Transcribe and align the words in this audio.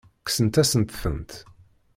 Kksent-asent-tent. 0.25 1.31